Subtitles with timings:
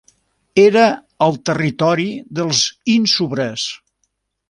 [0.61, 0.85] Era
[1.27, 2.07] al territori
[2.41, 2.65] dels
[2.99, 3.71] ínsubres.